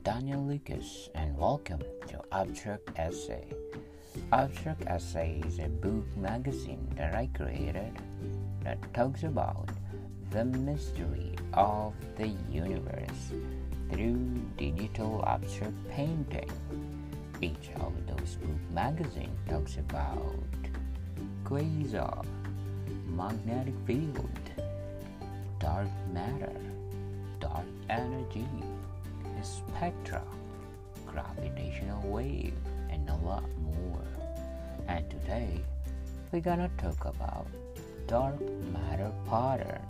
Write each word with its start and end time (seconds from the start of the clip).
I'm 0.00 0.14
Daniel 0.14 0.46
Lucas, 0.46 1.10
and 1.14 1.36
welcome 1.36 1.82
to 2.08 2.22
Abstract 2.32 2.88
Essay. 2.96 3.44
Abstract 4.32 4.84
Essay 4.86 5.42
is 5.46 5.58
a 5.58 5.68
book 5.68 6.06
magazine 6.16 6.88
that 6.96 7.14
I 7.14 7.28
created 7.34 7.92
that 8.62 8.78
talks 8.94 9.24
about 9.24 9.68
the 10.30 10.46
mystery 10.46 11.36
of 11.52 11.92
the 12.16 12.28
universe 12.50 13.32
through 13.92 14.40
digital 14.56 15.22
abstract 15.26 15.76
painting. 15.90 16.50
Each 17.42 17.68
of 17.76 17.92
those 18.06 18.36
book 18.36 18.60
magazines 18.72 19.38
talks 19.50 19.76
about 19.76 20.46
quasar, 21.44 22.24
magnetic 23.06 23.74
field, 23.86 24.50
dark 25.58 25.88
matter, 26.10 26.56
dark 27.38 27.66
energy, 27.90 28.46
spectra, 29.42 30.22
gravitational 31.06 32.08
wave, 32.08 32.54
and 32.90 33.08
a 33.08 33.16
lot 33.16 33.48
more. 33.58 34.04
And 34.88 35.08
today, 35.10 35.60
we're 36.32 36.40
gonna 36.40 36.70
talk 36.78 37.04
about 37.04 37.46
dark 38.06 38.40
matter 38.72 39.12
pattern. 39.28 39.82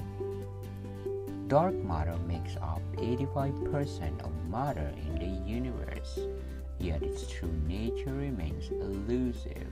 Dark 1.49 1.75
matter 1.75 2.17
makes 2.27 2.57
up 2.57 2.83
85% 2.97 4.23
of 4.23 4.31
matter 4.51 4.93
in 5.07 5.19
the 5.19 5.51
universe, 5.51 6.19
yet 6.79 7.03
its 7.03 7.27
true 7.27 7.53
nature 7.67 8.13
remains 8.13 8.71
elusive. 8.71 9.69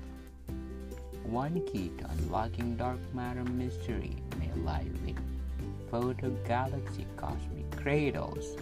One 1.25 1.61
key 1.67 1.93
to 1.99 2.11
unlocking 2.11 2.77
dark 2.77 2.99
matter 3.15 3.45
mystery 3.45 4.17
may 4.39 4.51
lie 4.63 4.87
with 5.05 5.17
protogalaxy 5.91 7.05
cosmic 7.17 7.71
cradles 7.77 8.57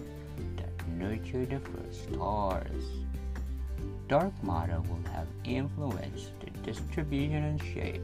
nurture 0.98 1.47
the 1.47 1.61
first 1.61 2.12
stars. 2.12 2.84
Dark 4.08 4.33
matter 4.42 4.80
will 4.89 5.11
have 5.12 5.27
influenced 5.44 6.33
the 6.41 6.50
distribution 6.62 7.44
and 7.44 7.62
shape 7.62 8.03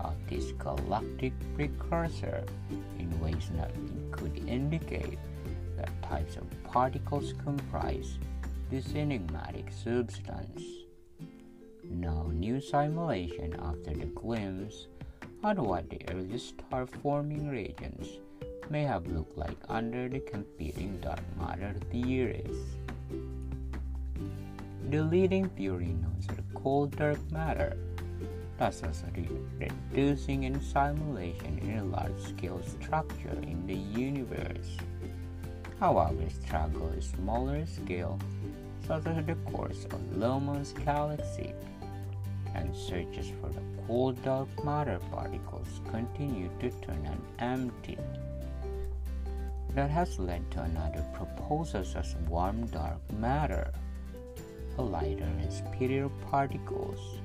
of 0.00 0.14
this 0.28 0.52
galactic 0.52 1.32
precursor 1.54 2.44
in 2.98 3.20
ways 3.20 3.50
nothing 3.54 4.08
could 4.10 4.36
indicate 4.48 5.18
the 5.76 5.86
types 6.06 6.36
of 6.36 6.46
particles 6.64 7.34
comprise 7.44 8.18
this 8.70 8.94
enigmatic 8.94 9.70
substance. 9.70 10.62
No 11.84 12.28
new 12.28 12.60
simulation 12.60 13.54
after 13.60 13.92
the 13.94 14.06
glimpse 14.06 14.86
at 15.44 15.58
what 15.58 15.90
the 15.90 16.00
early 16.08 16.38
star 16.38 16.86
forming 16.86 17.48
regions 17.48 18.08
may 18.72 18.84
have 18.84 19.06
looked 19.06 19.36
like 19.36 19.58
under 19.68 20.08
the 20.08 20.20
competing 20.20 20.98
dark 21.02 21.20
matter 21.38 21.74
theories. 21.90 22.56
The 24.88 25.02
leading 25.02 25.50
theory 25.50 25.88
known 25.88 26.16
as 26.18 26.26
the 26.28 26.42
cold 26.54 26.96
dark 26.96 27.20
matter, 27.30 27.76
thus 28.58 28.82
as 28.82 29.04
reducing 29.60 30.44
in 30.44 30.58
simulation 30.62 31.58
in 31.58 31.80
a 31.80 31.84
large-scale 31.84 32.62
structure 32.62 33.36
in 33.42 33.66
the 33.66 33.76
universe. 33.76 34.78
However, 35.78 36.24
struggle 36.42 36.88
is 36.96 37.10
smaller 37.10 37.66
scale, 37.66 38.18
such 38.86 39.04
as 39.04 39.26
the 39.26 39.34
course 39.52 39.84
of 39.84 40.16
Lomon's 40.16 40.72
galaxy, 40.72 41.52
and 42.54 42.74
searches 42.74 43.30
for 43.38 43.50
the 43.50 43.60
cold 43.86 44.16
dark 44.24 44.48
matter 44.64 44.98
particles 45.10 45.68
continue 45.90 46.48
to 46.60 46.70
turn 46.80 47.06
empty. 47.38 47.98
That 49.74 49.88
has 49.88 50.18
led 50.18 50.50
to 50.50 50.62
another 50.62 51.02
proposal 51.14 51.80
as 51.96 52.14
warm 52.28 52.66
dark 52.66 53.00
matter, 53.12 53.72
a 54.76 54.82
lighter 54.82 55.24
and 55.24 55.50
speedier 55.50 56.10
particles, 56.30 57.20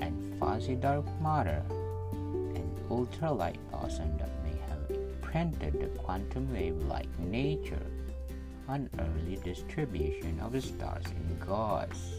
and 0.00 0.36
fuzzy 0.40 0.74
dark 0.74 1.06
matter, 1.20 1.62
and 2.10 2.68
ultralight 2.90 3.58
boson 3.70 4.16
that 4.18 4.30
may 4.42 4.58
have 4.68 4.90
imprinted 4.90 5.80
the 5.80 5.86
quantum 6.00 6.52
wave-like 6.52 7.16
nature 7.20 7.86
on 8.66 8.90
early 8.98 9.36
distribution 9.44 10.40
of 10.40 10.60
stars 10.64 11.04
in 11.06 11.38
gas. 11.46 12.10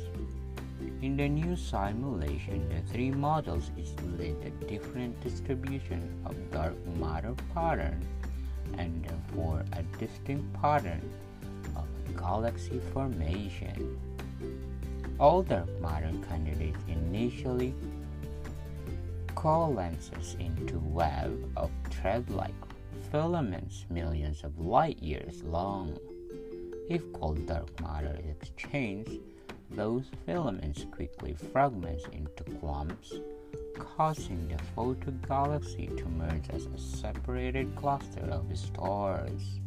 In 1.01 1.17
the 1.17 1.27
new 1.27 1.57
simulation, 1.57 2.69
the 2.69 2.81
three 2.93 3.11
models 3.11 3.71
isolate 3.77 4.39
the 4.41 4.51
different 4.67 5.19
distribution 5.21 6.01
of 6.25 6.35
dark 6.51 6.75
matter 6.95 7.35
pattern 7.53 7.99
and 8.77 9.03
therefore 9.03 9.63
a 9.73 9.83
distinct 9.97 10.51
pattern 10.53 11.01
of 11.75 11.85
galaxy 12.17 12.79
formation. 12.93 13.99
Dark 15.19 15.69
matter 15.81 16.11
candidates 16.27 16.79
initially 16.87 17.73
coalesces 19.35 20.35
into 20.39 20.79
web 20.79 21.51
of 21.55 21.71
thread-like 21.89 22.53
filaments 23.11 23.85
millions 23.89 24.43
of 24.43 24.57
light 24.59 25.01
years 25.01 25.43
long. 25.43 25.97
If 26.89 27.01
cold 27.13 27.45
dark 27.47 27.79
matter 27.81 28.19
is 28.23 28.49
exchanged, 28.49 29.21
those 29.71 30.05
filaments 30.25 30.85
quickly 30.91 31.35
fragment 31.51 32.01
into 32.11 32.43
clumps 32.59 33.13
causing 33.79 34.47
the 34.47 34.57
protogalaxy 34.75 35.95
to 35.97 36.05
merge 36.05 36.49
as 36.49 36.65
a 36.65 36.77
separated 36.77 37.75
cluster 37.75 38.25
of 38.31 38.45
stars. 38.57 39.59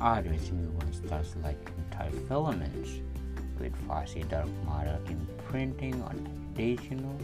Others 0.00 0.52
move 0.52 0.82
on 0.82 0.92
stars 0.92 1.34
like 1.42 1.58
entire 1.78 2.10
filaments, 2.28 3.00
with 3.58 3.74
fuzzy 3.88 4.22
dark 4.24 4.48
matter 4.66 4.98
imprinting 5.08 6.02
on 6.02 6.16
additional 6.54 7.18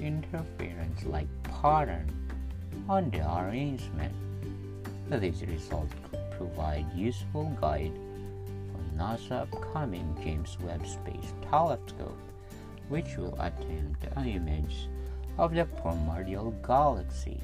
interference 0.00 1.04
like 1.04 1.28
pattern 1.44 2.10
on 2.88 3.10
the 3.10 3.20
arrangement. 3.38 4.14
These 5.10 5.42
results 5.46 5.94
could 6.10 6.30
provide 6.32 6.86
useful 6.94 7.56
guide 7.60 7.92
for 8.72 8.98
NASA 8.98 9.42
upcoming 9.42 10.16
James 10.22 10.56
Webb 10.60 10.86
Space 10.86 11.32
Telescope, 11.50 12.18
which 12.88 13.16
will 13.16 13.34
attempt 13.40 14.02
to 14.02 14.20
image 14.20 14.88
of 15.38 15.54
the 15.54 15.64
primordial 15.64 16.50
galaxy. 16.66 17.40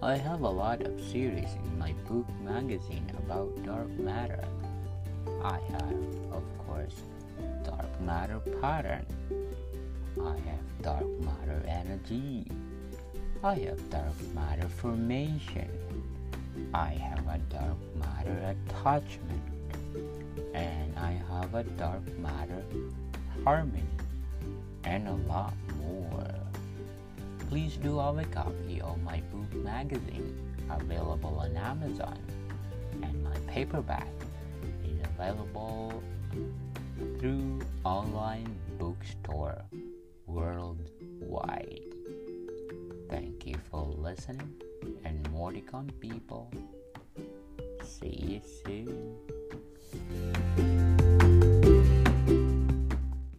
I 0.00 0.16
have 0.16 0.42
a 0.42 0.48
lot 0.48 0.80
of 0.82 1.00
series 1.00 1.50
in 1.54 1.78
my 1.78 1.92
book 2.08 2.26
magazine 2.40 3.10
about 3.18 3.50
dark 3.64 3.90
matter. 3.98 4.44
I 5.42 5.58
have, 5.70 6.32
of 6.32 6.44
course, 6.66 6.94
dark 7.64 8.00
matter 8.00 8.38
pattern. 8.60 9.06
I 10.20 10.36
have 10.48 10.82
dark 10.82 11.08
matter 11.20 11.60
energy. 11.66 12.46
I 13.42 13.54
have 13.54 13.90
dark 13.90 14.14
matter 14.32 14.68
formation. 14.68 15.70
I 16.72 16.90
have 16.90 17.26
a 17.26 17.38
dark 17.50 17.78
matter 17.96 18.54
attachment. 18.54 19.42
And 20.54 20.96
I 20.96 21.20
have 21.30 21.54
a 21.54 21.64
dark 21.64 22.06
matter 22.18 22.62
harmony 23.44 23.82
and 24.84 25.08
a 25.08 25.14
lot 25.28 25.54
more. 25.78 26.24
Please 27.48 27.76
do 27.76 27.98
have 27.98 28.18
a 28.18 28.24
copy 28.24 28.80
of 28.80 29.00
my 29.02 29.20
book 29.32 29.54
magazine 29.62 30.34
available 30.70 31.38
on 31.38 31.56
Amazon, 31.56 32.18
and 33.02 33.22
my 33.22 33.36
paperback 33.46 34.08
is 34.84 34.98
available 35.14 36.02
through 37.18 37.60
online 37.84 38.54
bookstore 38.78 39.62
worldwide. 40.26 41.80
Thank 43.10 43.46
you 43.46 43.56
for 43.70 43.86
listening, 43.98 44.54
and 45.04 45.28
come, 45.66 45.88
people. 46.00 46.50
See 47.84 48.08
you 48.08 48.40
soon. 48.64 49.16